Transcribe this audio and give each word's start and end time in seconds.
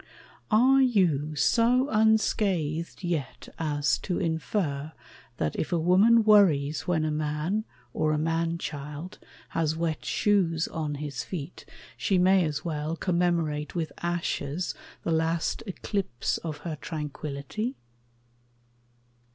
Are 0.49 0.81
you 0.81 1.35
so 1.35 1.87
unscathed 1.91 3.03
yet 3.03 3.49
as 3.59 3.99
to 3.99 4.17
infer 4.17 4.93
That 5.37 5.55
if 5.57 5.71
a 5.71 5.77
woman 5.77 6.23
worries 6.23 6.87
when 6.87 7.05
a 7.05 7.11
man, 7.11 7.65
Or 7.93 8.11
a 8.11 8.17
man 8.17 8.57
child, 8.57 9.19
has 9.49 9.75
wet 9.75 10.03
shoes 10.03 10.67
on 10.67 10.95
his 10.95 11.23
feet 11.23 11.65
She 11.97 12.17
may 12.17 12.43
as 12.45 12.65
well 12.65 12.95
commemorate 12.97 13.75
with 13.75 13.91
ashes 14.01 14.73
The 15.03 15.11
last 15.11 15.61
eclipse 15.67 16.39
of 16.39 16.57
her 16.65 16.77
tranquillity? 16.81 17.75